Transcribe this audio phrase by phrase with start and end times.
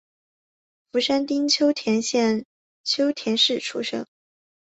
[0.91, 2.43] 福山町秋田县
[2.83, 4.07] 秋田市出生。